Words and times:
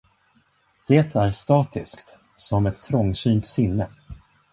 Det 0.87 1.15
är 1.15 1.31
statiskt, 1.31 2.15
som 2.35 2.65
ett 2.65 2.83
trångsynt 2.83 3.47
sinne. 3.47 3.87